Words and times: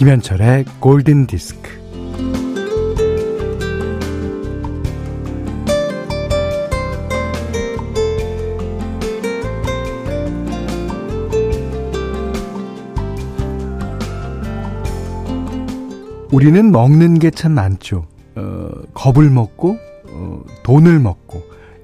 김현철의 0.00 0.64
골든 0.80 1.26
디스크. 1.26 1.78
우리는 16.32 16.70
먹는 16.72 17.18
게 17.18 17.30
참 17.30 17.52
많죠. 17.52 18.06
어, 18.36 18.70
겁을 18.94 19.28
먹고, 19.28 19.76
어, 20.08 20.42
돈을 20.62 20.98
먹고, 20.98 21.42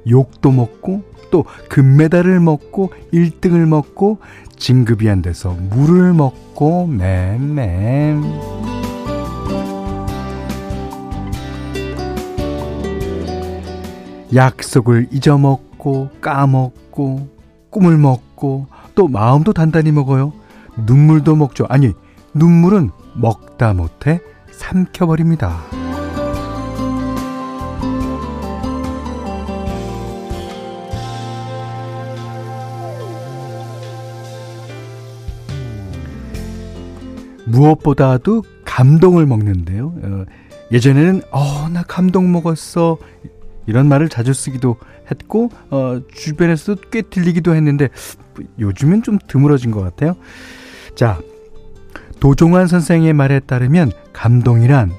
욕도 0.09 0.53
먹고, 0.53 1.03
또 1.31 1.45
금메달을 1.69 2.41
먹고, 2.41 2.93
1등을 3.13 3.67
먹고, 3.67 4.19
진급이 4.57 5.09
안 5.11 5.23
돼서 5.23 5.57
물을 5.71 6.13
먹고, 6.13 6.87
맴맴. 6.87 8.23
약속을 14.35 15.09
잊어먹고, 15.13 16.11
까먹고, 16.21 17.29
꿈을 17.71 17.97
먹고, 17.97 18.67
또 18.95 19.09
마음도 19.09 19.53
단단히 19.53 19.93
먹어요. 19.93 20.33
눈물도 20.87 21.37
먹죠. 21.37 21.67
아니, 21.69 21.93
눈물은 22.35 22.91
먹다 23.15 23.73
못해 23.73 24.21
삼켜버립니다. 24.51 25.86
무엇보다도 37.57 38.45
감동을 38.65 39.27
먹는데요. 39.27 39.95
어, 40.03 40.25
예전에는 40.73 41.23
어, 41.31 41.69
나 41.71 41.83
감동 41.83 42.31
먹었어. 42.33 42.99
이런 43.67 43.89
말을 43.89 44.09
자주 44.09 44.33
쓰기도 44.33 44.77
했고 45.11 45.51
어, 45.71 46.01
주변에서도 46.13 46.83
꽤 46.91 47.03
들리기도 47.03 47.55
했는데 47.55 47.89
요즘은 48.59 49.03
좀 49.03 49.19
드물어진 49.27 49.71
것 49.71 49.81
같아요. 49.81 50.15
자, 50.95 51.19
도종환 52.21 52.67
선생의 52.67 53.13
말에 53.13 53.41
따르면 53.41 53.93
감동이란 54.13 54.93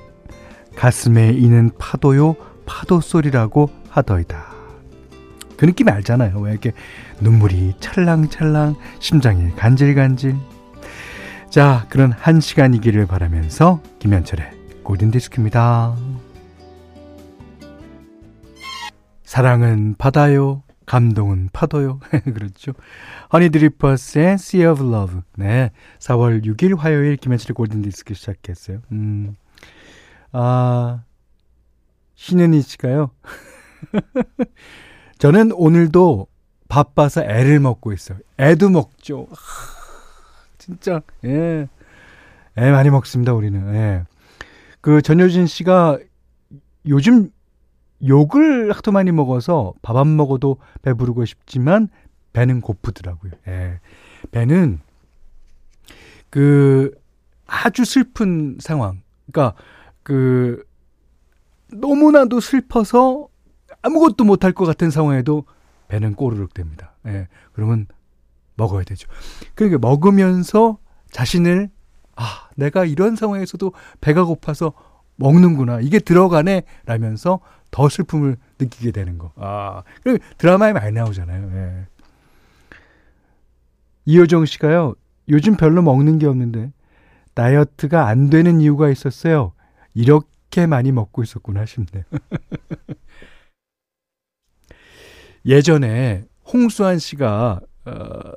가슴에 0.76 1.32
이는 1.32 1.72
파도요 1.78 2.36
파도 2.66 3.02
소리라고 3.02 3.70
하더이다. 3.90 4.58
그 5.56 5.66
느낌 5.66 5.90
알잖아요. 5.90 6.40
왜 6.40 6.52
이렇게 6.52 6.74
눈물이 7.20 7.76
찰랑찰랑 7.80 8.76
심장이 9.00 9.52
간질간질. 9.56 10.36
자, 11.58 11.88
그런 11.90 12.12
한 12.12 12.40
시간이기를 12.40 13.08
바라면서 13.08 13.82
김현철의 13.98 14.52
골든 14.84 15.10
디스크입니다. 15.10 15.96
사랑은 19.24 19.96
바다요. 19.98 20.62
감동은 20.86 21.50
파도요. 21.54 22.00
그렇죠. 22.32 22.74
허니드리퍼스의 23.34 24.34
Sea 24.34 24.68
of 24.68 24.84
Love. 24.84 25.22
네. 25.36 25.72
4월 25.98 26.46
6일 26.46 26.78
화요일 26.78 27.18
김현철의 27.18 27.56
골든디스크 27.56 28.14
시작했어요. 28.14 28.82
음. 28.92 29.36
아, 30.34 31.02
신은희 32.14 32.62
씨가요. 32.62 33.10
저는 35.18 35.54
오늘도 35.54 36.28
바빠서 36.70 37.24
애를 37.24 37.60
먹고 37.60 37.94
있어요. 37.94 38.20
애도 38.40 38.70
먹죠. 38.70 39.28
진짜, 40.68 41.02
예. 41.24 41.70
애 42.58 42.72
많이 42.72 42.90
먹습니다, 42.90 43.34
우리는. 43.34 43.74
예. 43.74 44.04
그 44.82 45.02
전효진 45.02 45.48
씨가 45.48 45.98
요즘 46.88 47.32
욕을 48.06 48.74
하도 48.74 48.92
많이 48.92 49.12
먹어서 49.14 49.74
밥 49.82 49.96
안 49.96 50.18
먹어도 50.18 50.58
배부르고 50.82 51.24
싶지만 51.24 51.88
배는 52.34 52.60
고프더라고요. 52.60 53.32
예. 53.48 53.80
배는 54.32 54.82
그 56.30 56.92
아주 57.46 57.86
슬픈 57.86 58.58
상황. 58.60 59.02
그러니까 59.32 59.58
그 60.04 60.66
너무나도 61.72 62.42
슬퍼서 62.42 63.30
아무것도 63.82 64.26
못할 64.26 64.52
것 64.52 64.66
같은 64.66 64.90
상황에도 64.90 65.46
배는 65.88 66.16
꼬르륵 66.16 66.54
됩니다. 66.54 66.94
예. 67.06 67.30
그러면 67.54 67.88
먹어야 68.58 68.84
되죠. 68.84 69.08
그러니까 69.56 69.80
먹으면서 69.80 70.78
자신을 71.12 71.70
아, 72.18 72.50
내가 72.56 72.84
이런 72.84 73.16
상황에서도 73.16 73.72
배가 74.02 74.26
고파서 74.26 74.74
먹는구나. 75.16 75.80
이게 75.82 76.00
들어가네. 76.00 76.64
라면서 76.86 77.40
더 77.72 77.90
슬픔을 77.90 78.38
느끼게 78.60 78.92
되는 78.92 79.18
거. 79.18 79.32
아, 79.36 79.84
그리고 80.04 80.24
드라마에 80.38 80.74
많이 80.74 80.92
나오잖아요. 80.92 81.52
예. 81.54 81.88
이효정 84.06 84.46
씨가요, 84.46 84.96
요즘 85.30 85.58
별로 85.58 85.82
먹는 85.82 86.18
게 86.18 86.28
없는데, 86.28 86.72
다이어트가 87.34 88.08
안 88.08 88.30
되는 88.30 88.62
이유가 88.62 88.90
있었어요. 88.90 89.52
이렇게 89.94 90.66
많이 90.66 90.92
먹고 90.92 91.24
있었구나 91.24 91.66
싶네요. 91.66 92.04
예전에 95.46 96.24
홍수환 96.52 97.00
씨가, 97.00 97.60
어, 97.86 98.32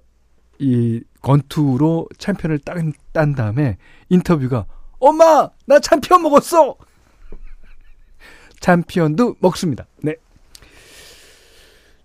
이 0.60 1.02
권투로 1.22 2.08
챔피언을 2.18 2.58
딴, 2.60 2.92
딴 3.12 3.34
다음에 3.34 3.78
인터뷰가, 4.10 4.66
엄마! 4.98 5.50
나 5.66 5.78
챔피언 5.80 6.22
먹었어! 6.22 6.76
챔피언도 8.60 9.36
먹습니다. 9.40 9.86
네. 10.02 10.16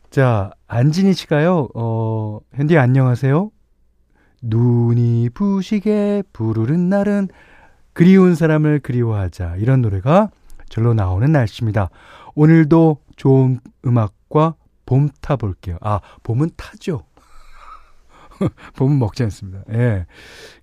자, 0.10 0.52
안진희 0.68 1.14
씨가요, 1.14 1.68
어, 1.76 2.40
현디 2.54 2.78
안녕하세요. 2.78 3.52
눈이 4.42 5.32
부시게 5.34 6.24
부르는 6.32 6.88
날은 6.88 7.28
그리운 7.92 8.36
사람을 8.36 8.80
그리워하자. 8.80 9.58
이런 9.58 9.82
노래가 9.82 10.30
절로 10.70 10.94
나오는 10.94 11.30
날씨입니다. 11.30 11.90
오늘도 12.36 13.02
좋은 13.18 13.60
음악과 13.86 14.56
봄 14.86 15.10
타볼게요. 15.22 15.78
아, 15.82 16.00
봄은 16.24 16.52
타죠. 16.56 17.04
봄은 18.76 19.00
먹지 19.00 19.24
않습니다. 19.24 19.64
예. 19.72 20.06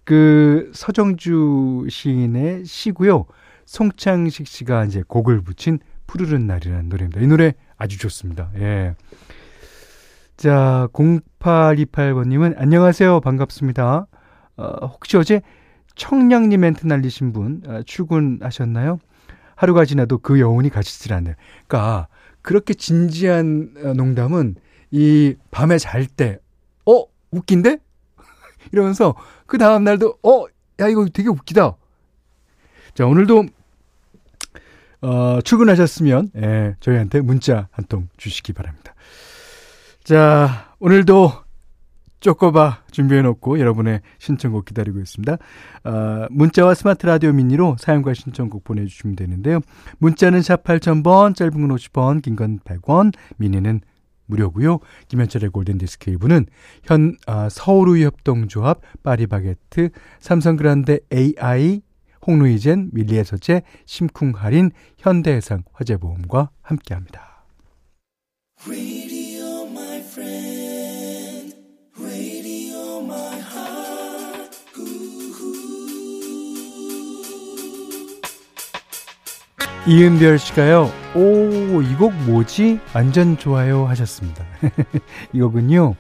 그 0.05 0.71
서정주 0.75 1.87
시인의 1.89 2.65
시고요. 2.65 3.27
송창식 3.65 4.47
씨가 4.47 4.85
이제 4.85 5.03
곡을 5.07 5.43
붙인 5.43 5.79
푸르른 6.07 6.47
날이라는 6.47 6.89
노래입니다. 6.89 7.21
이 7.21 7.27
노래 7.27 7.55
아주 7.77 7.99
좋습니다. 7.99 8.51
예. 8.57 8.95
자, 10.37 10.89
0828번님은 10.93 12.55
안녕하세요. 12.57 13.21
반갑습니다. 13.21 14.07
어, 14.57 14.87
혹시 14.87 15.17
어제 15.17 15.41
청량리 15.95 16.57
멘트 16.57 16.87
날리신 16.87 17.33
분 17.33 17.63
어, 17.67 17.83
출근하셨나요? 17.85 18.99
하루가 19.55 19.85
지나도 19.85 20.19
그 20.19 20.41
여운이 20.41 20.71
가시질 20.71 21.13
않네요. 21.13 21.35
그러니까 21.67 22.09
그렇게 22.43 22.75
진지한 22.75 23.75
어, 23.85 23.93
농담은 23.95 24.57
이 24.91 25.37
밤에 25.51 25.79
잘 25.79 26.07
때, 26.07 26.39
어? 26.85 27.05
웃긴데? 27.33 27.79
이러면서 28.73 29.15
그 29.47 29.59
다음 29.59 29.85
날도, 29.85 30.19
어? 30.23 30.45
야, 30.81 30.89
이거 30.89 31.07
되게 31.13 31.29
웃기다. 31.29 31.77
자, 32.95 33.07
오늘도 33.07 33.47
어, 35.03 35.41
출근하셨으면 35.43 36.31
예, 36.37 36.77
저희한테 36.81 37.21
문자 37.23 37.69
한 37.73 37.87
통 37.89 38.09
주시기 38.17 38.53
바랍니다. 38.53 38.95
자, 40.05 40.75
오늘도 40.79 41.33
쪼꼬바 42.21 42.83
준비해놓고 42.93 43.59
여러분의 43.59 44.01
신청곡 44.19 44.65
기다리고 44.67 45.01
있습니다. 45.01 45.39
어, 45.85 46.27
문자와 46.31 46.75
스마트 46.75 47.05
라디오 47.07 47.33
미니로 47.33 47.77
사용과 47.81 48.15
신청곡 48.15 48.63
보내주시면 48.63 49.17
되는데요. 49.17 49.59
문자는 49.99 50.41
샵 50.43 50.63
8000번, 50.63 51.35
짧은 51.35 51.53
건 51.53 51.77
50원, 51.77 52.23
긴 52.23 52.37
건 52.37 52.61
100원, 52.61 53.13
미니는 53.39 53.81
무료고요. 54.27 54.79
김현철의 55.09 55.51
골든디스크 55.51 56.11
1부는 56.13 56.47
현 56.85 57.17
아, 57.27 57.49
서울우유협동조합, 57.49 58.81
파리바게트, 59.03 59.91
삼성그란데 60.21 61.01
AI, 61.13 61.83
홍루이젠, 62.27 62.91
밀리에서제, 62.93 63.63
심쿵할인, 63.85 64.71
현대해상, 64.99 65.65
화재보험과 65.73 66.51
함께합니다. 66.63 67.45
이은별 79.87 80.39
씨가요, 80.39 80.91
오, 81.17 81.83
이 81.83 81.97
곡 81.97 82.13
뭐지? 82.25 82.79
완전 82.95 83.37
좋아요 83.37 83.85
하셨습니다. 83.87 84.45
이 85.33 85.41
곡은요, 85.41 85.97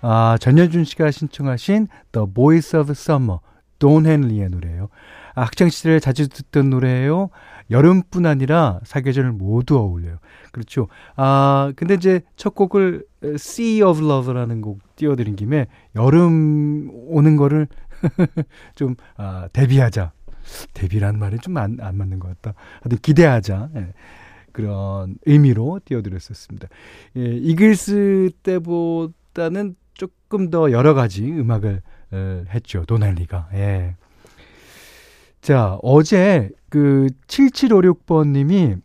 아, 0.00 0.36
전여준 0.40 0.84
씨가 0.84 1.10
신청하신 1.10 1.88
The 2.12 2.26
Voice 2.32 2.78
of 2.78 2.92
Summer, 2.92 3.40
돈 3.80 4.06
헨리의 4.06 4.48
노래예요. 4.50 4.88
아, 5.34 5.42
학창 5.42 5.68
시절에 5.68 5.98
자주 5.98 6.28
듣던 6.28 6.70
노래예요. 6.70 7.30
여름뿐 7.68 8.26
아니라 8.26 8.78
사계절 8.84 9.32
모두 9.32 9.76
어울려요. 9.76 10.18
그렇죠. 10.52 10.86
아, 11.16 11.72
근데 11.74 11.94
이제 11.94 12.20
첫 12.36 12.54
곡을 12.54 13.04
Sea 13.24 13.82
of 13.82 14.00
Love라는 14.02 14.60
곡 14.60 14.78
띄워드린 14.94 15.34
김에 15.34 15.66
여름 15.96 16.90
오는 17.08 17.36
거를 17.36 17.66
좀 18.76 18.94
아, 19.16 19.48
데뷔하자. 19.52 20.12
데뷔라는 20.74 21.18
말이 21.18 21.38
좀안 21.38 21.78
안 21.80 21.96
맞는 21.96 22.18
것 22.18 22.28
같다. 22.28 22.58
하여튼 22.82 22.98
기대하자. 22.98 23.70
예. 23.76 23.92
그런 24.52 25.16
의미로 25.26 25.80
띄워드렸었습니다. 25.84 26.68
예, 27.18 27.20
이글스 27.20 28.30
때보다는 28.42 29.76
조금 29.92 30.48
더 30.48 30.72
여러 30.72 30.94
가지 30.94 31.30
음악을 31.30 31.82
어, 32.12 32.44
했죠. 32.48 32.84
도날리가. 32.86 33.50
예. 33.52 33.96
자, 35.42 35.78
어제 35.82 36.48
그 36.70 37.08
7756번님이 37.26 38.80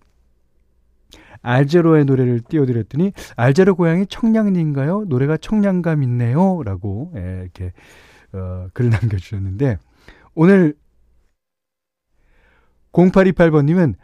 알제로의 1.42 2.06
노래를 2.06 2.42
띄워드렸더니 2.42 3.14
알제로 3.36 3.76
고향이 3.76 4.08
청량리인가요? 4.08 5.06
노래가 5.08 5.38
청량감 5.38 6.04
있네요. 6.04 6.62
라고 6.64 7.14
예, 7.16 7.42
이렇게 7.44 7.72
어, 8.34 8.68
글을 8.74 8.92
남겨주셨는데 9.02 9.78
오늘 10.36 10.76
0828번님은 12.94 13.96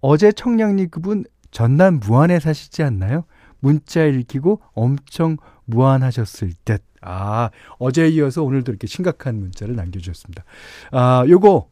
어제 0.00 0.32
청량리 0.32 0.88
그분 0.88 1.24
전남 1.50 2.00
무안에 2.00 2.38
사시지 2.40 2.82
않나요? 2.82 3.24
문자 3.60 4.04
읽히고 4.04 4.60
엄청 4.74 5.36
무안하셨을 5.64 6.52
듯. 6.64 6.82
아, 7.00 7.50
어제에 7.78 8.08
이어서 8.10 8.42
오늘도 8.42 8.72
이렇게 8.72 8.86
심각한 8.86 9.38
문자를 9.38 9.76
남겨주셨습니다. 9.76 10.44
아, 10.92 11.24
요거 11.28 11.68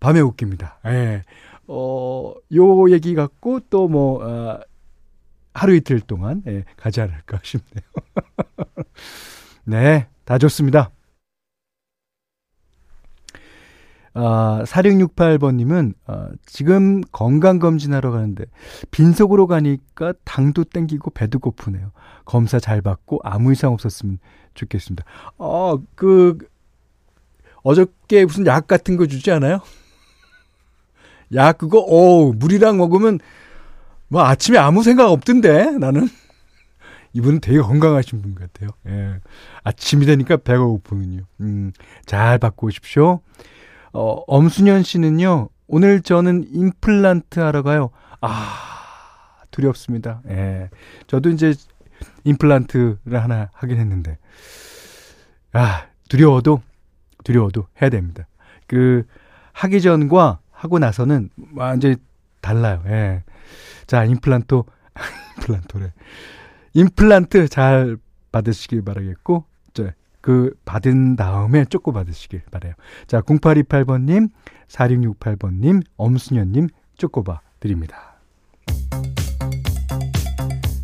밤에 0.00 0.20
웃깁니다. 0.20 0.78
예. 0.86 1.24
어, 1.66 2.32
요 2.54 2.90
얘기 2.90 3.14
갖고 3.14 3.60
또 3.70 3.88
뭐, 3.88 4.24
어, 4.24 4.60
하루 5.52 5.74
이틀 5.74 6.00
동안, 6.00 6.42
예, 6.46 6.64
가지 6.76 7.00
않을까 7.00 7.40
싶네요. 7.42 7.84
네, 9.64 10.06
다 10.24 10.38
좋습니다. 10.38 10.90
아, 14.18 14.62
4668번님은, 14.64 15.92
아, 16.06 16.30
지금 16.46 17.02
건강검진하러 17.12 18.10
가는데, 18.12 18.46
빈속으로 18.90 19.46
가니까 19.46 20.14
당도 20.24 20.64
땡기고 20.64 21.10
배도 21.10 21.38
고프네요. 21.38 21.92
검사 22.24 22.58
잘 22.58 22.80
받고 22.80 23.20
아무 23.22 23.52
이상 23.52 23.74
없었으면 23.74 24.18
좋겠습니다. 24.54 25.04
어, 25.36 25.76
그, 25.94 26.38
어저께 27.62 28.24
무슨 28.24 28.46
약 28.46 28.66
같은 28.66 28.96
거 28.96 29.06
주지 29.06 29.30
않아요? 29.32 29.60
야, 31.34 31.52
그거, 31.52 31.80
오, 31.80 32.32
물이랑 32.32 32.78
먹으면, 32.78 33.18
뭐 34.08 34.22
아침에 34.22 34.56
아무 34.56 34.82
생각 34.82 35.10
없던데, 35.10 35.72
나는. 35.72 36.08
이분은 37.12 37.40
되게 37.40 37.58
건강하신 37.58 38.22
분 38.22 38.34
같아요. 38.34 38.70
예. 38.88 39.20
아침이 39.62 40.06
되니까 40.06 40.38
배가 40.38 40.64
고프군요. 40.64 41.24
음, 41.40 41.72
잘 42.06 42.38
받고 42.38 42.68
오십시오. 42.68 43.20
어, 43.96 44.22
엄순현 44.26 44.82
씨는요, 44.82 45.48
오늘 45.68 46.02
저는 46.02 46.44
임플란트 46.52 47.40
하러 47.40 47.62
가요. 47.62 47.88
아, 48.20 49.40
두렵습니다. 49.50 50.20
예. 50.28 50.68
저도 51.06 51.30
이제 51.30 51.54
임플란트를 52.24 53.22
하나 53.22 53.48
하긴 53.54 53.78
했는데, 53.78 54.18
아, 55.54 55.86
두려워도, 56.10 56.60
두려워도 57.24 57.68
해야 57.80 57.88
됩니다. 57.88 58.26
그, 58.66 59.06
하기 59.54 59.80
전과 59.80 60.40
하고 60.50 60.78
나서는 60.78 61.30
완전히 61.54 61.96
달라요. 62.42 62.82
예. 62.88 63.24
자, 63.86 64.04
임플란트, 64.04 64.62
임플란트래. 65.38 65.92
임플란트 66.74 67.48
잘 67.48 67.96
받으시길 68.30 68.82
바라겠고, 68.84 69.46
저, 69.46 69.55
그 70.26 70.50
받은 70.64 71.14
다음에 71.14 71.64
쪼꼬 71.66 71.92
받으시길 71.92 72.42
바래요. 72.50 72.72
자, 73.06 73.20
0828번님, 73.20 74.28
4668번님, 74.66 75.84
엄순현님 75.96 76.66
쪼꼬바 76.96 77.42
드립니다. 77.60 78.16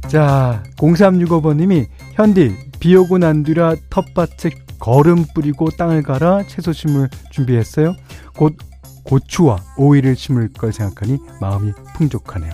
자, 0.07 0.63
0365번님이 0.77 1.89
현디 2.13 2.55
비 2.79 2.95
오고 2.95 3.19
난 3.19 3.43
뒤라 3.43 3.75
텃밭에 3.91 4.51
거름 4.79 5.25
뿌리고 5.35 5.71
땅을 5.71 6.05
갈아 6.05 6.45
채소 6.47 6.73
심을 6.73 7.09
준비했어요. 7.33 7.97
곧 8.37 8.57
고추와 9.03 9.59
오이를 9.77 10.15
심을 10.15 10.51
걸 10.53 10.73
생각하니 10.73 11.19
마음이 11.41 11.73
풍족하네요. 11.97 12.53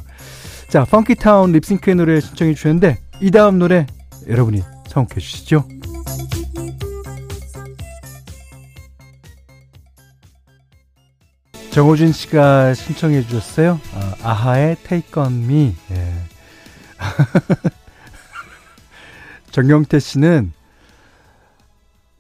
자, 0.71 0.87
펑키타운 0.87 1.53
립싱크의 1.53 1.97
노래 1.97 2.19
신청해 2.21 2.55
주셨는데 2.55 2.97
이 3.21 3.31
다음 3.31 3.59
노래 3.59 3.87
여러분이 4.27 4.63
선곡해 4.87 5.21
주시죠. 5.21 5.67
정호진 11.79 12.11
씨가 12.11 12.75
신청해 12.75 13.23
주셨어요. 13.23 13.79
아, 14.25 14.33
하의 14.33 14.75
Take 14.83 15.23
On 15.23 15.45
Me. 15.45 15.77
예. 15.93 16.13
정경태 19.53 20.01
씨는 20.01 20.53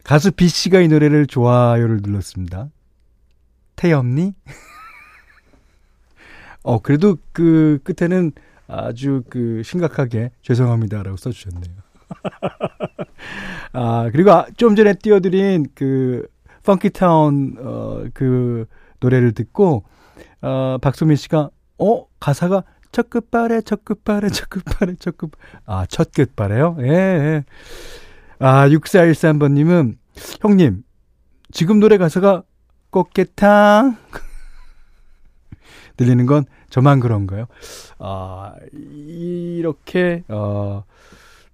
가수 0.05 0.31
B 0.31 0.47
씨가 0.47 0.79
이 0.79 0.87
노래를 0.87 1.27
좋아요를 1.27 1.99
눌렀습니다. 2.03 2.69
태엽니? 3.75 4.33
어, 6.63 6.81
그래도 6.81 7.17
그 7.33 7.81
끝에는 7.83 8.31
아주 8.69 9.25
그 9.29 9.65
심각하게 9.65 10.31
죄송합니다라고 10.43 11.17
써주셨네요. 11.17 11.75
아, 13.75 14.09
그리고 14.13 14.31
아, 14.31 14.47
좀 14.57 14.77
전에 14.77 14.95
띄워드린 14.95 15.67
그 15.75 16.29
펑키타운 16.63 17.57
어, 17.59 18.05
그 18.15 18.69
노래를 19.01 19.33
듣고 19.33 19.85
어, 20.43 20.79
박소민 20.81 21.17
씨가 21.17 21.51
어 21.79 22.07
가사가 22.21 22.65
첫 22.91 23.11
끝발에 23.11 23.61
첫 23.63 23.85
끝발에 23.85 24.29
첫 24.31 24.49
끝발에 24.49 24.95
첫 24.99 25.17
끝, 25.17 25.31
아 25.67 25.87
첫 25.87 26.13
끝발에요? 26.13 26.77
예, 26.81 26.87
예. 26.89 27.45
아 28.39 28.69
6413번 28.69 29.53
님은 29.53 29.99
형님 30.41 30.83
지금 31.53 31.81
노래 31.81 31.99
가사가 31.99 32.43
꽃게탕 32.91 33.97
들리는 35.97 36.27
건 36.27 36.45
저만 36.71 37.01
그런가요? 37.01 37.47
아, 37.99 38.55
이렇게, 38.73 40.23
어, 40.29 40.85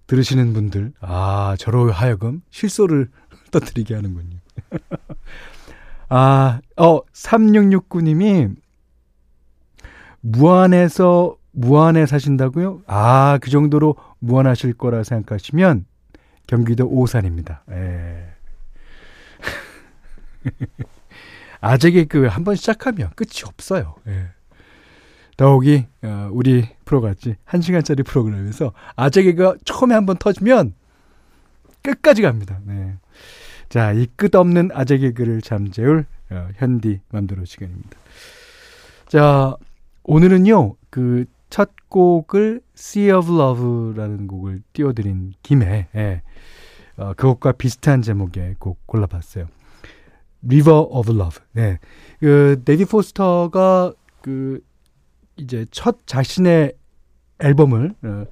들으시는 0.07 0.53
분들, 0.53 0.93
아, 0.99 1.55
저로 1.57 1.91
하여금 1.91 2.41
실소를 2.51 3.09
떠뜨리게 3.51 3.95
하는군요. 3.95 4.37
아, 6.17 6.61
어, 6.77 7.01
3669님이 7.11 8.55
무안에서 10.21 11.35
무안에 11.51 12.05
사신다고요? 12.05 12.83
아, 12.87 13.37
그 13.41 13.49
정도로 13.49 13.97
무안하실 14.19 14.75
거라 14.75 15.03
생각하시면 15.03 15.85
경기도 16.47 16.87
오산입니다. 16.87 17.63
예. 17.71 18.27
아재 21.59 21.91
개 21.91 22.05
그 22.05 22.27
한 22.29 22.45
번 22.45 22.55
시작하면 22.55 23.09
끝이 23.15 23.41
없어요. 23.45 23.95
예. 24.07 24.27
더욱이 25.35 25.85
어, 26.01 26.29
우리 26.31 26.65
프로같이 26.85 27.35
1시간짜리 27.45 28.05
프로그램에서 28.05 28.71
아재 28.95 29.23
개그가 29.23 29.55
처음에 29.65 29.93
한 29.93 30.05
번 30.05 30.15
터지면 30.17 30.75
끝까지 31.81 32.21
갑니다. 32.21 32.59
네. 32.63 32.95
자, 33.69 33.91
이 33.91 34.07
끝없는 34.15 34.69
아재 34.73 34.97
개그를 34.97 35.41
잠재울 35.41 36.05
어, 36.31 36.47
현디 36.55 37.01
맘대로 37.09 37.45
시간입니다. 37.45 37.97
자, 39.07 39.55
오늘은요. 40.03 40.75
그 40.89 41.25
첫 41.55 41.69
곡을 41.87 42.59
Sea 42.75 43.11
of 43.11 43.33
Love라는 43.33 44.27
곡을 44.27 44.61
띄워드린 44.73 45.33
김에 45.41 45.87
예, 45.95 46.21
어, 46.97 47.13
그것과 47.13 47.53
비슷한 47.53 48.01
제목의 48.01 48.55
곡 48.59 48.85
골라봤어요. 48.87 49.47
River 50.43 50.87
of 50.89 51.13
Love. 51.13 51.45
네. 51.53 51.79
그 52.19 52.61
데이비드 52.65 52.83
포스터가 52.83 53.93
그 54.21 54.59
이제 55.37 55.65
첫 55.71 56.05
자신의 56.05 56.73
앨범을 57.39 57.95
어, 58.03 58.25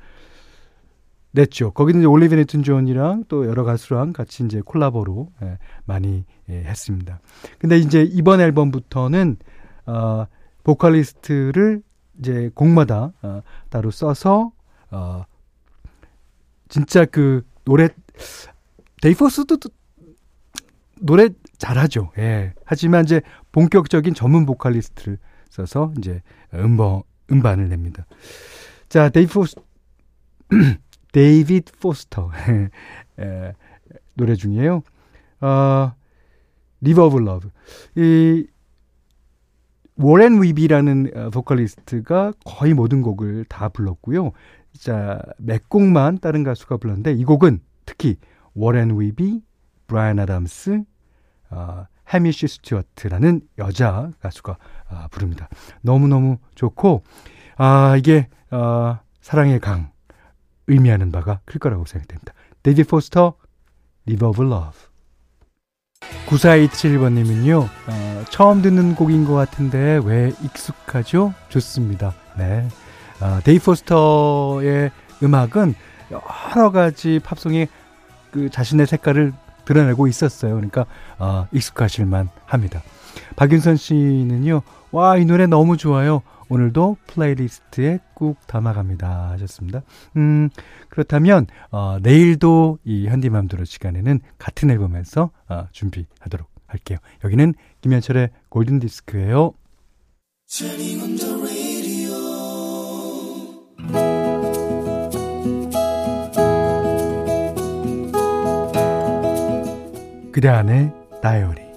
냈죠. 1.33 1.71
거기는 1.71 2.01
이제 2.01 2.07
올리비아 2.07 2.35
뉴튼 2.35 2.61
존이랑 2.63 3.25
또 3.27 3.47
여러 3.47 3.63
가수랑 3.63 4.13
같이 4.13 4.43
이제 4.43 4.61
콜라보로 4.63 5.31
예, 5.41 5.57
많이 5.85 6.25
예, 6.49 6.63
했습니다. 6.63 7.19
근데 7.57 7.77
이제 7.77 8.03
이번 8.03 8.39
앨범부터는 8.39 9.37
어 9.87 10.25
보컬리스트를 10.63 11.81
이제 12.19 12.51
곡마다 12.53 13.11
어, 13.23 13.41
따로 13.69 13.89
써서 13.89 14.51
어 14.91 15.23
진짜 16.69 17.05
그 17.05 17.41
노래 17.65 17.89
데이포스도 19.01 19.57
노래 21.01 21.29
잘하죠. 21.57 22.11
예. 22.19 22.53
하지만 22.63 23.03
이제 23.03 23.21
본격적인 23.51 24.13
전문 24.13 24.45
보컬리스트를 24.45 25.17
써서 25.49 25.91
이제 25.97 26.21
음번 26.53 27.01
음반을 27.31 27.69
냅니다. 27.69 28.05
자, 28.87 29.09
데이비 29.09 29.33
포스 29.33 29.55
데이비드 31.13 31.73
포스터 31.79 32.31
예, 33.19 33.53
노래 34.15 34.35
중이에요. 34.35 34.81
어, 35.41 35.93
of 36.81 37.17
Love. 37.19 37.49
이 37.95 38.47
워렌 39.95 40.41
위비라는 40.41 41.11
어, 41.15 41.29
보컬리스트가 41.29 42.33
거의 42.43 42.73
모든 42.73 43.01
곡을 43.01 43.45
다 43.45 43.69
불렀고요. 43.69 44.31
자, 44.73 45.21
몇 45.37 45.69
곡만 45.69 46.17
다른 46.17 46.43
가수가 46.43 46.77
불렀는데 46.77 47.13
이 47.13 47.23
곡은 47.23 47.59
특히 47.85 48.17
워렌 48.55 48.99
위비, 48.99 49.41
브라이언 49.87 50.19
아담스, 50.19 50.83
어, 51.51 51.85
해미시 52.09 52.47
스튜어트라는 52.47 53.41
여자 53.59 54.11
가수가 54.19 54.57
아, 54.89 55.07
부릅니다. 55.09 55.47
너무너무 55.81 56.37
좋고 56.55 57.03
아, 57.57 57.95
이게 57.97 58.27
어, 58.49 58.97
사랑의 59.21 59.59
강 59.59 59.92
의미하는 60.67 61.11
바가 61.11 61.39
클 61.45 61.59
거라고 61.59 61.85
생각됩니다. 61.85 62.33
데이비드 62.61 62.83
포스터 62.83 63.35
River 64.05 64.29
of 64.29 64.43
Love 64.43 64.93
9427번님은요, 66.27 67.63
어, 67.63 68.23
처음 68.29 68.61
듣는 68.61 68.95
곡인 68.95 69.25
것 69.25 69.33
같은데 69.33 69.99
왜 70.03 70.33
익숙하죠? 70.43 71.33
좋습니다. 71.49 72.13
네. 72.37 72.67
어, 73.21 73.39
데이비드 73.43 73.59
포스터의 73.59 74.91
음악은 75.21 75.75
여러 76.11 76.71
가지 76.71 77.19
팝송이 77.23 77.67
그 78.31 78.49
자신의 78.49 78.87
색깔을 78.87 79.33
드러내고 79.65 80.07
있었어요. 80.07 80.55
그러니까 80.55 80.85
어, 81.19 81.47
익숙하실만 81.51 82.29
합니다. 82.45 82.81
박윤선 83.35 83.77
씨는요, 83.77 84.61
와, 84.91 85.17
이 85.17 85.25
노래 85.25 85.45
너무 85.45 85.77
좋아요. 85.77 86.21
오늘도 86.49 86.97
playlist에 87.07 87.99
꾹 88.13 88.37
담아갑니다. 88.47 89.31
하셨습니다. 89.31 89.81
음, 90.17 90.49
그렇다면, 90.89 91.47
어, 91.71 91.97
내일도 92.01 92.79
이 92.83 93.07
현디맘대로 93.07 93.65
시간에는 93.65 94.19
같은 94.37 94.69
앨범에서 94.69 95.31
어, 95.49 95.67
준비하도록 95.71 96.47
할게요. 96.67 96.97
여기는 97.23 97.53
김현철의 97.81 98.29
골든디스크예요 98.49 99.53
그대 110.31 110.47
안에 110.47 110.91
다이어리 111.21 111.72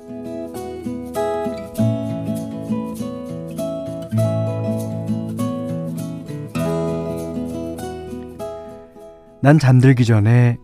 난 9.47 9.61
잠들기 9.61 10.05
전에 10.05 10.59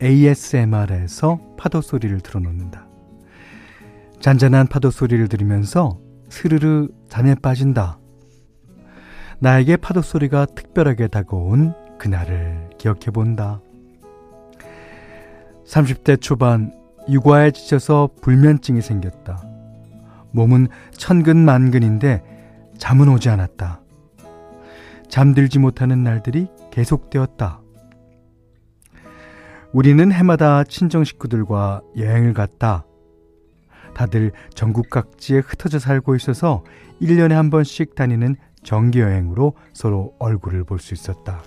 ASMR에서 0.00 1.40
파도 1.58 1.80
소리를 1.80 2.20
틀어놓는다. 2.20 2.86
잔잔한 4.20 4.68
파도 4.68 4.92
소리를 4.92 5.26
들으면서 5.26 5.98
스르르 6.28 6.86
잠에 7.08 7.34
빠진다. 7.34 7.98
나에게 9.40 9.76
파도 9.78 10.00
소리가 10.00 10.46
특별하게 10.46 11.08
다가온 11.08 11.74
그날을 11.98 12.70
기억해 12.78 13.06
본다. 13.12 13.60
30대 15.66 16.20
초반 16.20 16.72
육아에 17.08 17.50
지쳐서 17.50 18.10
불면증이 18.22 18.80
생겼다. 18.80 19.42
몸은 20.30 20.68
천근만근인데 20.92 22.22
잠은 22.78 23.08
오지 23.08 23.28
않았다. 23.28 23.80
잠들지 25.08 25.58
못하는 25.58 26.04
날들이 26.04 26.46
계속되었다. 26.70 27.62
우리는 29.72 30.10
해마다 30.10 30.64
친정 30.64 31.04
식구들과 31.04 31.82
여행을 31.96 32.34
갔다. 32.34 32.84
다들 33.94 34.32
전국 34.54 34.90
각지에 34.90 35.38
흩어져 35.40 35.78
살고 35.78 36.16
있어서 36.16 36.64
1년에 37.00 37.30
한 37.32 37.50
번씩 37.50 37.94
다니는 37.94 38.36
정기 38.62 39.00
여행으로 39.00 39.54
서로 39.72 40.14
얼굴을 40.18 40.64
볼 40.64 40.78
수 40.78 40.94
있었다. 40.94 41.42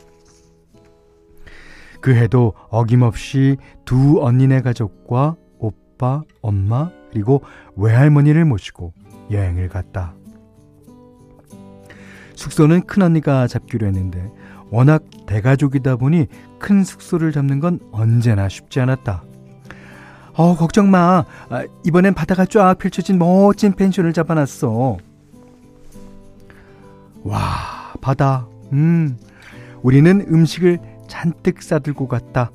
그 2.02 2.16
해도 2.16 2.54
어김없이 2.70 3.58
두 3.86 4.22
언니네 4.22 4.62
가족과 4.62 5.36
오빠, 5.58 6.22
엄마, 6.42 6.90
그리고 7.12 7.44
외할머니를 7.78 8.46
모시고 8.46 8.94
여행을 9.32 9.70
갔다. 9.70 10.14
숙소는 12.36 12.82
큰언니가 12.88 13.48
잡기로 13.48 13.88
했는데 13.88 14.30
워낙 14.70 15.04
대가족이다 15.28 15.96
보니 15.98 16.28
큰 16.64 16.86
숙소를 16.86 17.34
잡는 17.34 17.60
건 17.60 17.82
언제나 17.92 18.48
쉽지 18.48 18.80
않았다. 18.80 19.22
어, 20.34 20.56
걱정 20.56 20.90
마. 20.90 21.26
아, 21.50 21.66
이번엔 21.84 22.14
바다가 22.14 22.46
쫙 22.46 22.76
펼쳐진 22.80 23.20
멋진 23.20 23.74
펜션을 23.74 24.14
잡아놨어. 24.14 24.98
와, 27.24 27.42
바다. 28.00 28.48
음, 28.72 29.18
우리는 29.82 30.22
음식을 30.22 30.80
잔뜩 31.10 31.62
싸들고 31.62 32.08
갔다. 32.08 32.50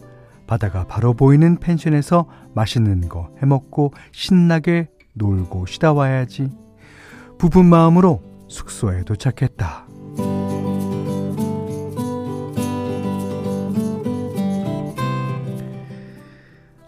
바다가 0.47 0.87
바로 0.87 1.13
보이는 1.13 1.59
펜션에서 1.59 2.27
맛있는 2.55 3.11
거 3.11 3.29
해먹고 3.43 3.93
신나게 4.13 4.89
놀고 5.13 5.67
쉬다 5.67 5.93
와야지. 5.93 6.51
부푼 7.37 7.67
마음으로 7.67 8.23
숙소에 8.49 9.03
도착했다. 9.03 9.88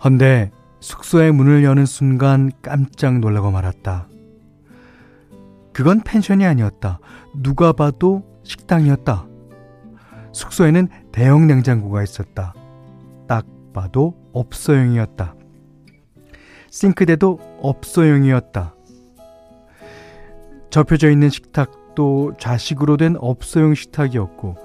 헌데 0.03 0.51
숙소의 0.81 1.33
문을 1.33 1.63
여는 1.63 1.85
순간 1.85 2.51
깜짝 2.63 3.19
놀라고 3.19 3.51
말았다. 3.51 4.09
그건 5.73 6.01
펜션이 6.01 6.45
아니었다. 6.47 7.01
누가 7.35 7.73
봐도 7.73 8.25
식당이었다. 8.43 9.27
숙소에는 10.33 10.89
대형 11.13 11.47
냉장고가 11.47 12.03
있었다. 12.03 12.55
딱 13.29 13.47
봐도 13.73 14.15
업소용이었다. 14.33 15.35
싱크대도 16.71 17.59
업소용이었다. 17.61 18.75
접혀져 20.71 21.11
있는 21.11 21.29
식탁도 21.29 22.35
좌식으로 22.39 22.97
된 22.97 23.17
업소용 23.19 23.75
식탁이었고 23.75 24.57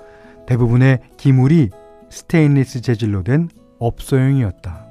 대부분의 0.48 1.00
기물이 1.18 1.72
스테인리스 2.10 2.82
재질로 2.82 3.24
된 3.24 3.50
업소용이었다. 3.80 4.85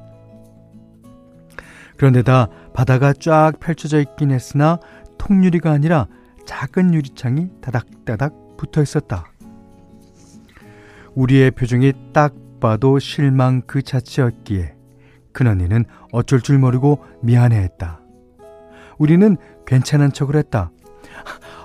그런데다 2.05 2.49
바다가 2.75 3.15
쫙 3.15 3.53
펼쳐져 3.61 3.99
있긴 3.99 4.31
했으나 4.31 4.79
통유리가 5.17 5.71
아니라 5.71 6.07
작은 6.45 6.93
유리창이 6.93 7.49
다닥다닥 7.63 8.59
붙어 8.59 8.83
있었다. 8.83 9.25
우리의 11.15 11.53
표정이 11.53 11.95
딱 12.13 12.35
봐도 12.61 12.99
실망 12.99 13.63
그 13.63 13.81
자체였기에 13.81 14.75
큰언니는 15.33 15.87
어쩔 16.13 16.43
줄 16.43 16.59
모르고 16.59 17.03
미안해했다. 17.23 18.01
우리는 18.99 19.39
괜찮은 19.67 20.13
척을 20.13 20.37
했다. 20.37 20.73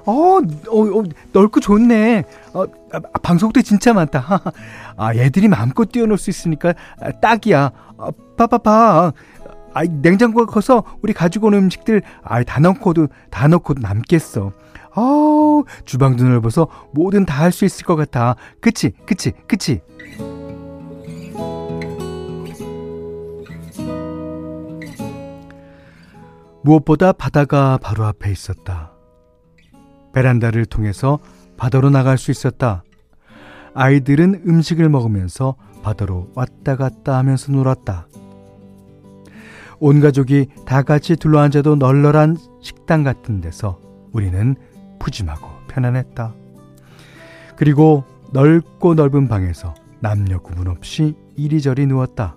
어, 0.05 0.11
어, 0.11 0.39
어 0.39 1.03
넓고 1.33 1.59
좋네. 1.59 2.23
어, 2.53 2.63
아, 2.93 2.99
방송도 3.21 3.61
진짜 3.61 3.93
많다. 3.93 4.41
아, 4.95 5.13
애들이 5.13 5.49
마음껏 5.49 5.91
뛰어놀 5.91 6.17
수 6.17 6.29
있으니까 6.29 6.73
딱이야. 7.21 7.71
어, 7.97 8.11
봐봐봐. 8.37 9.11
아, 9.73 9.83
냉장고가 9.83 10.45
커서 10.51 10.83
우리 11.01 11.13
가지고 11.13 11.47
온 11.47 11.53
음식들 11.55 12.01
아, 12.23 12.43
다 12.43 12.59
넣고도 12.59 13.07
다 13.29 13.47
넣고도 13.47 13.81
남겠어. 13.81 14.51
아, 14.95 15.63
주방도 15.85 16.23
넓어서 16.25 16.67
뭐든 16.93 17.25
다 17.25 17.43
할 17.43 17.51
수 17.51 17.65
있을 17.65 17.85
것 17.85 17.95
같아. 17.95 18.35
그치, 18.61 18.91
그치, 19.05 19.31
그치. 19.47 19.81
무엇보다 26.61 27.13
바다가 27.13 27.77
바로 27.81 28.05
앞에 28.05 28.31
있었다. 28.31 28.91
베란다를 30.13 30.65
통해서 30.65 31.19
바다로 31.57 31.89
나갈 31.89 32.17
수 32.17 32.31
있었다. 32.31 32.83
아이들은 33.73 34.43
음식을 34.47 34.89
먹으면서 34.89 35.55
바다로 35.83 36.29
왔다 36.35 36.75
갔다 36.75 37.17
하면서 37.17 37.51
놀았다. 37.51 38.07
온 39.79 39.99
가족이 40.01 40.47
다 40.65 40.81
같이 40.81 41.15
둘러앉아도 41.15 41.75
널널한 41.75 42.37
식당 42.61 43.03
같은 43.03 43.41
데서 43.41 43.79
우리는 44.11 44.55
푸짐하고 44.99 45.47
편안했다. 45.67 46.33
그리고 47.55 48.03
넓고 48.31 48.95
넓은 48.95 49.27
방에서 49.27 49.73
남녀 49.99 50.39
구분 50.39 50.67
없이 50.67 51.15
이리저리 51.35 51.85
누웠다. 51.87 52.35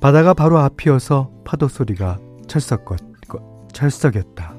바다가 0.00 0.34
바로 0.34 0.58
앞이어서 0.58 1.30
파도 1.44 1.68
소리가 1.68 2.18
철석이었다. 3.72 4.54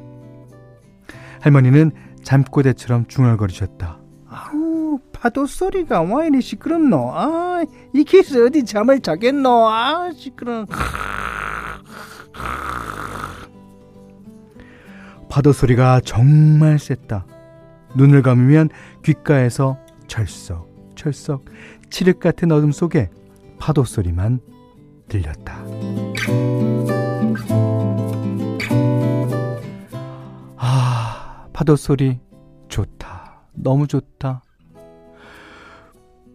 할머니는 1.42 1.92
잠꼬대처럼 2.24 3.08
중얼거리셨다. 3.08 4.01
파도 5.22 5.46
소리가 5.46 6.02
와 6.02 6.26
이리 6.26 6.42
시끄럽노? 6.42 7.12
아, 7.14 7.64
이 7.94 8.04
길에서 8.04 8.44
어디 8.44 8.66
잠을 8.66 9.02
자겠노? 9.02 9.68
아, 9.70 10.12
시끄러. 10.16 10.66
파도 15.30 15.54
소리가 15.54 16.02
정말 16.04 16.80
셌다. 16.80 17.28
눈을 17.96 18.24
감으면 18.24 18.70
귓가에서 19.06 19.78
철썩, 20.08 20.68
철썩, 20.96 21.46
칠흑 21.92 22.20
같은 22.20 22.52
어둠 22.52 22.72
속에 22.72 23.12
파도 23.60 23.84
소리만 23.84 24.40
들렸다. 25.08 25.64
아, 30.58 31.46
파도 31.54 31.76
소리 31.76 32.20
좋다. 32.70 33.44
너무 33.54 33.86
좋다. 33.86 34.42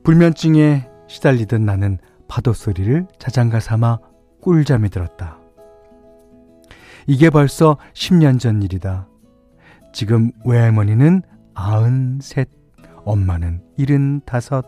불면증에 0.07 0.89
시달리던 1.09 1.65
나는 1.65 1.99
파도 2.29 2.53
소리를 2.53 3.09
자장가 3.19 3.59
삼아 3.59 3.99
꿀잠이 4.41 4.89
들었다. 4.89 5.41
이게 7.09 7.29
벌써 7.29 7.77
10년 7.93 8.39
전 8.39 8.63
일이다. 8.63 9.09
지금 9.93 10.31
외할머니는 10.45 11.23
93, 11.57 12.45
엄마는 13.05 13.65
75. 13.77 14.63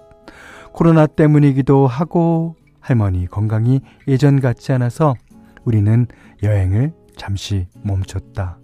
코로나 0.72 1.06
때문이기도 1.06 1.86
하고 1.86 2.56
할머니 2.80 3.28
건강이 3.28 3.80
예전 4.08 4.40
같지 4.40 4.72
않아서 4.72 5.14
우리는 5.62 6.08
여행을 6.42 6.92
잠시 7.16 7.68
멈췄다. 7.84 8.58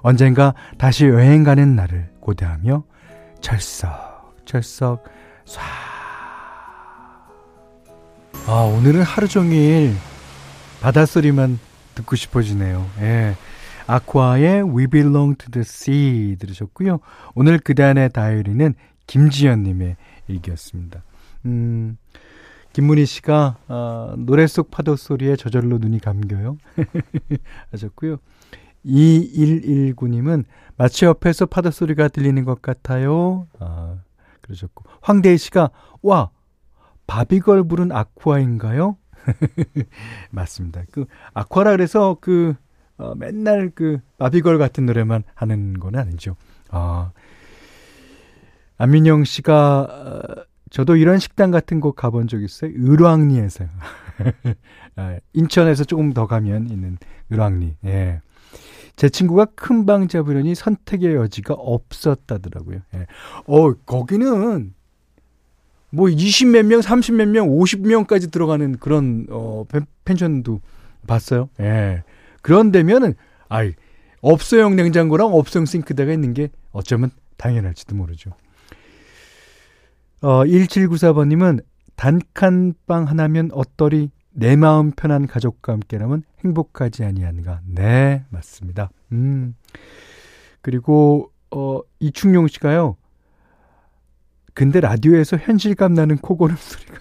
언젠가 0.00 0.54
다시 0.78 1.04
여행 1.04 1.44
가는 1.44 1.76
날을 1.76 2.12
고대하며 2.20 2.82
철썩, 3.42 4.46
철썩, 4.46 5.04
쏴. 5.44 5.60
아, 8.46 8.52
오늘은 8.76 9.02
하루 9.02 9.28
종일 9.28 9.94
바닷소리만 10.80 11.58
듣고 11.94 12.16
싶어지네요. 12.16 12.88
예. 13.00 13.36
아쿠아의 13.86 14.62
We 14.64 14.86
Belong 14.86 15.36
to 15.38 15.50
the 15.50 15.62
Sea 15.62 16.36
들으셨고요. 16.36 17.00
오늘 17.34 17.58
그단의 17.58 18.10
다이어리는 18.10 18.74
김지연님의 19.06 19.96
일기였습니다. 20.28 21.02
음, 21.44 21.96
김문희 22.72 23.04
씨가 23.06 23.58
어, 23.68 24.14
노래 24.16 24.46
속 24.46 24.70
파도 24.70 24.96
소리에 24.96 25.36
저절로 25.36 25.78
눈이 25.78 26.00
감겨요. 26.00 26.56
하셨고요. 27.70 28.16
2119님은 28.84 30.44
마치 30.76 31.04
옆에서 31.04 31.46
파도 31.46 31.70
소리가 31.70 32.08
들리는 32.08 32.44
것 32.44 32.62
같아요. 32.62 33.46
아, 33.60 33.96
그러셨고. 34.42 34.84
황대희 35.00 35.38
씨가 35.38 35.70
와 36.02 36.30
바비걸 37.06 37.64
부른 37.64 37.92
아쿠아인가요? 37.92 38.96
맞습니다. 40.30 40.82
그 40.90 41.06
아쿠아라 41.34 41.70
그래서 41.72 42.16
그 42.20 42.54
어, 42.98 43.14
맨날 43.14 43.70
그 43.74 43.98
바비걸 44.18 44.58
같은 44.58 44.86
노래만 44.86 45.24
하는 45.34 45.78
건 45.78 45.96
아니죠. 45.96 46.36
아 46.70 47.12
안민영 48.78 49.24
씨가 49.24 49.80
어, 49.80 50.44
저도 50.70 50.96
이런 50.96 51.18
식당 51.18 51.50
같은 51.50 51.80
곳 51.80 51.92
가본 51.92 52.28
적 52.28 52.42
있어요. 52.42 52.70
을왕리에서. 52.72 53.66
아, 54.96 55.18
인천에서 55.34 55.84
조금 55.84 56.12
더 56.12 56.26
가면 56.26 56.70
있는 56.70 56.96
을왕리. 57.30 57.76
예. 57.84 58.20
제 58.96 59.08
친구가 59.08 59.46
큰 59.56 59.86
방 59.86 60.06
잡으려니 60.08 60.54
선택의 60.54 61.14
여지가 61.14 61.54
없었다더라고요. 61.54 62.80
예. 62.94 63.06
어, 63.46 63.72
거기는 63.86 64.74
뭐 65.90 66.06
20몇 66.06 66.64
명, 66.64 66.80
30몇 66.80 67.28
명, 67.28 67.48
50명까지 67.48 68.30
들어가는 68.32 68.78
그런 68.78 69.26
어 69.30 69.64
펜션도 70.04 70.60
봤어요. 71.06 71.48
예. 71.60 72.02
그런 72.42 72.72
데면은 72.72 73.14
아이 73.48 73.74
업소용 74.20 74.76
냉장고랑 74.76 75.34
업소용 75.34 75.66
싱크대가 75.66 76.12
있는 76.12 76.32
게 76.32 76.48
어쩌면 76.70 77.10
당연할지도 77.36 77.94
모르죠. 77.94 78.30
어 80.22 80.44
1794번 80.44 81.28
님은 81.28 81.60
단칸방 81.96 83.04
하나면 83.08 83.50
어떠리 83.52 84.10
내 84.32 84.56
마음 84.56 84.90
편한 84.90 85.26
가족과 85.26 85.72
함께라면 85.74 86.24
행복하지 86.44 87.04
아니한가. 87.04 87.60
네, 87.66 88.24
맞습니다. 88.30 88.90
음. 89.12 89.54
그리고 90.60 91.30
어 91.50 91.80
이충용 92.00 92.48
씨가요. 92.48 92.96
근데 94.54 94.80
라디오에서 94.80 95.36
현실감 95.36 95.94
나는 95.94 96.16
코고름 96.18 96.56
소리가. 96.58 96.98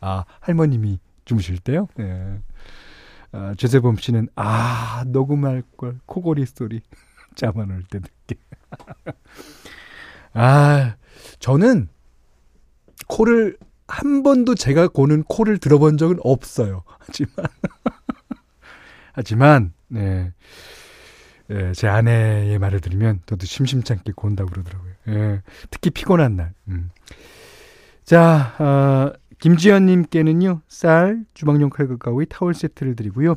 아, 0.00 0.24
할머님이 0.40 0.98
주무실 1.24 1.58
때요? 1.58 1.88
네. 1.96 2.40
아, 3.32 3.54
최세범 3.56 3.96
씨는, 3.96 4.28
아, 4.36 5.04
녹음할 5.06 5.62
걸, 5.76 5.98
코골이 6.06 6.46
소리. 6.46 6.80
올때 7.40 8.00
듣게. 8.00 8.36
아, 10.34 10.96
저는 11.38 11.88
코를, 13.06 13.58
한 13.88 14.22
번도 14.22 14.54
제가 14.54 14.88
고는 14.88 15.24
코를 15.24 15.58
들어본 15.58 15.96
적은 15.96 16.18
없어요. 16.22 16.84
하지만, 16.98 17.32
하지만, 19.14 19.72
네. 19.88 20.32
예, 21.50 21.72
제 21.72 21.88
아내의 21.88 22.58
말을 22.58 22.80
들으면 22.80 23.20
저도 23.24 23.46
심심찮게 23.46 24.12
곤다고 24.14 24.50
그러더라고요. 24.50 24.92
예, 25.08 25.42
특히 25.70 25.88
피곤한 25.90 26.36
날. 26.36 26.52
음. 26.68 26.90
자, 28.04 28.54
어, 28.58 29.12
김지연님께는요, 29.38 30.60
쌀, 30.68 31.24
주방용 31.32 31.70
칼과 31.70 31.96
가위, 31.96 32.26
타월 32.26 32.52
세트를 32.52 32.96
드리고요. 32.96 33.36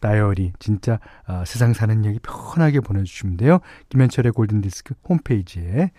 다이어리, 0.00 0.52
진짜 0.58 0.98
어, 1.28 1.44
세상 1.46 1.72
사는 1.72 2.04
얘기 2.04 2.18
편하게 2.20 2.80
보내주시면 2.80 3.36
돼요. 3.36 3.60
김현철의 3.90 4.32
골든디스크 4.32 4.94
홈페이지에 5.08 5.92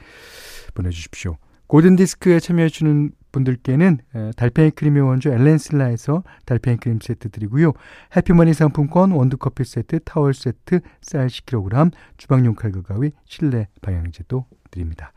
보내주십시오. 0.74 1.38
골든디스크에 1.68 2.42
참여해주는 2.42 3.12
분들께는 3.34 3.98
달팽이 4.38 4.72
크림의 4.72 5.02
원조 5.02 5.34
엘렌슬라에서 5.34 6.24
달팽이 6.46 6.78
크림 6.78 7.00
세트 7.02 7.32
드리고요. 7.32 7.74
해피머니 8.16 8.54
상품권, 8.54 9.12
원두커피 9.12 9.66
세트, 9.66 10.00
타월 10.06 10.34
세트, 10.34 10.80
쌀 11.02 11.28
10kg, 11.28 11.92
주방용 12.16 12.56
칼과 12.56 12.82
가위, 12.84 13.12
실내 13.26 13.68
방향제도 13.82 14.46
드립니다. 14.72 15.12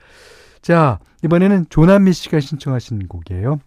자, 0.60 0.98
이번에는 1.22 1.66
조남미 1.68 2.12
씨가 2.12 2.40
신청하신 2.40 3.06
곡이에요. 3.06 3.60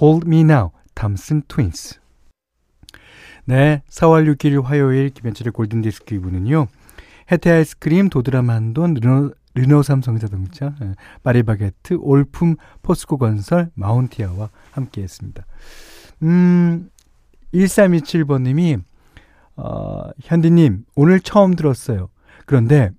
Hold 0.00 0.28
Me 0.28 0.42
Now, 0.42 0.70
탐슨 0.94 1.42
트윈스. 1.48 1.98
네, 3.46 3.82
4월 3.88 4.32
6일 4.32 4.62
화요일 4.62 5.10
김현철의 5.10 5.50
골든디스크 5.52 6.14
이부는요. 6.14 6.68
해태 7.32 7.50
아이스크림, 7.50 8.08
도드람 8.10 8.50
한돈, 8.50 8.94
르노, 9.54 9.82
삼성자동차, 9.82 10.74
예, 10.82 10.94
파리바게트, 11.22 11.98
올품, 12.00 12.56
포스코 12.82 13.18
건설, 13.18 13.70
마운티아와 13.74 14.50
함께 14.70 15.02
했습니다. 15.02 15.44
음, 16.22 16.88
1327번님이, 17.52 18.82
어, 19.56 20.10
현디님, 20.20 20.84
오늘 20.94 21.20
처음 21.20 21.56
들었어요. 21.56 22.08
그런데, 22.46 22.90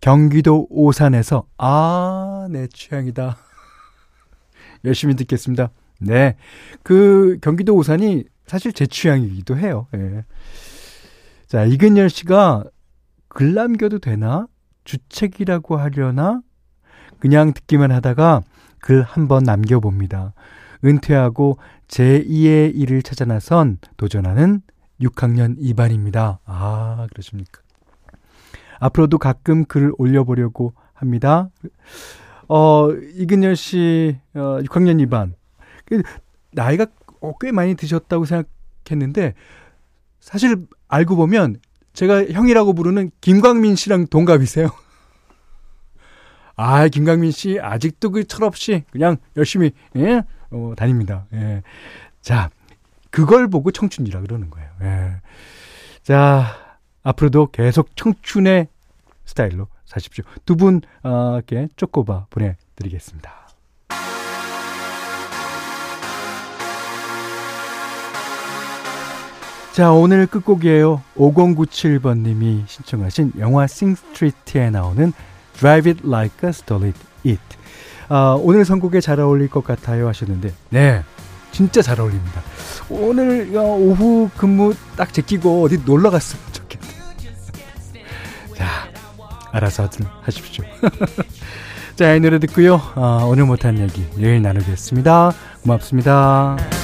경기도 0.00 0.66
오산에서, 0.68 1.46
아, 1.58 2.48
내 2.50 2.66
취향이다. 2.66 3.36
열심히 4.84 5.14
듣겠습니다. 5.14 5.70
네. 6.00 6.36
그, 6.82 7.38
경기도 7.40 7.74
오산이 7.76 8.24
사실 8.46 8.72
제 8.72 8.86
취향이기도 8.86 9.56
해요. 9.56 9.86
예. 9.94 10.24
자, 11.46 11.64
이근열 11.64 12.10
씨가 12.10 12.64
글 13.28 13.54
남겨도 13.54 13.98
되나? 13.98 14.46
주책이라고 14.84 15.76
하려나? 15.76 16.42
그냥 17.18 17.52
듣기만 17.52 17.92
하다가 17.92 18.42
글 18.80 19.02
한 19.04 19.28
번 19.28 19.44
남겨봅니다. 19.44 20.32
은퇴하고 20.84 21.58
제2의 21.88 22.74
일을 22.74 23.02
찾아 23.02 23.24
나선 23.24 23.78
도전하는 23.96 24.62
6학년 25.00 25.56
2반입니다. 25.58 26.38
아, 26.44 27.06
그러십니까? 27.10 27.60
앞으로도 28.80 29.18
가끔 29.18 29.64
글을 29.64 29.92
올려보려고 29.98 30.74
합니다. 30.94 31.48
어, 32.48 32.90
이근열 32.90 33.54
씨, 33.54 34.18
어, 34.34 34.58
6학년 34.62 35.06
2반. 35.06 35.34
그 35.84 36.02
나이가 36.50 36.86
어, 37.20 37.32
꽤 37.40 37.52
많이 37.52 37.76
드셨다고 37.76 38.24
생각했는데, 38.24 39.34
사실 40.18 40.66
알고 40.88 41.14
보면 41.14 41.56
제가 41.92 42.26
형이라고 42.26 42.72
부르는 42.72 43.10
김광민 43.20 43.76
씨랑 43.76 44.06
동갑이세요. 44.06 44.70
아, 46.56 46.88
김광민 46.88 47.30
씨 47.30 47.58
아직도 47.60 48.10
그 48.10 48.24
철없이 48.24 48.84
그냥 48.90 49.16
열심히 49.36 49.72
예? 49.96 50.22
어, 50.50 50.74
다닙니다. 50.76 51.26
예. 51.32 51.62
자, 52.20 52.50
그걸 53.10 53.48
보고 53.48 53.70
청춘이라 53.70 54.20
그러는 54.20 54.50
거예요. 54.50 54.70
예. 54.82 55.16
자, 56.02 56.78
앞으로도 57.02 57.50
계속 57.50 57.96
청춘의 57.96 58.68
스타일로 59.24 59.66
사십시오. 59.84 60.24
두 60.46 60.56
분께 60.56 61.68
쪼꼬바 61.76 62.26
보내드리겠습니다. 62.30 63.41
자, 69.72 69.90
오늘 69.90 70.26
끝곡이에요. 70.26 71.02
5097번님이 71.16 72.64
신청하신 72.66 73.32
영화 73.38 73.66
싱스트리트에 73.66 74.68
나오는 74.68 75.12
Drive 75.58 75.90
It 75.90 76.06
Like 76.06 76.46
a 76.46 76.50
Stole 76.50 76.92
It. 77.24 77.40
아, 78.10 78.36
오늘 78.38 78.66
선곡에 78.66 79.00
잘 79.00 79.18
어울릴 79.18 79.48
것 79.48 79.64
같아요 79.64 80.08
하셨는데, 80.08 80.52
네, 80.68 81.02
진짜 81.52 81.80
잘 81.80 82.00
어울립니다. 82.00 82.42
오늘 82.90 83.50
어, 83.56 83.62
오후 83.62 84.28
근무 84.36 84.74
딱 84.96 85.14
제끼고 85.14 85.62
어디 85.62 85.78
놀러 85.86 86.10
갔으면 86.10 86.44
좋겠네요. 86.52 86.92
자, 88.54 88.66
알아서 89.52 89.88
하십시오. 90.20 90.64
자, 91.96 92.14
이 92.14 92.20
노래 92.20 92.38
듣고요. 92.40 92.74
어, 92.94 93.24
오늘 93.26 93.46
못한 93.46 93.78
얘기 93.78 94.06
내일 94.16 94.42
나누겠습니다. 94.42 95.32
고맙습니다. 95.62 96.81